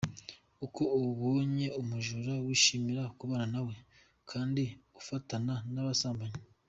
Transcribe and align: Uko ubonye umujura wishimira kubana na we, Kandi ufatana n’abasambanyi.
Uko 0.65 0.81
ubonye 0.99 1.67
umujura 1.81 2.33
wishimira 2.45 3.03
kubana 3.17 3.45
na 3.53 3.61
we, 3.65 3.75
Kandi 4.29 4.63
ufatana 4.99 5.55
n’abasambanyi. 5.73 6.39